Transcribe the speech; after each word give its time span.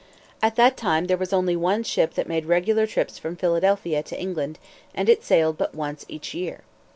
At 0.41 0.55
that 0.55 0.77
time 0.77 1.05
there 1.05 1.15
was 1.15 1.31
only 1.31 1.55
one 1.55 1.83
ship 1.83 2.15
that 2.15 2.27
made 2.27 2.47
regular 2.47 2.87
trips 2.87 3.19
from 3.19 3.35
Philadelphia 3.35 4.01
to 4.01 4.19
England, 4.19 4.57
and 4.95 5.07
it 5.07 5.23
sailed 5.23 5.59
but 5.59 5.75
once 5.75 6.05
each 6.09 6.33
year. 6.33 6.61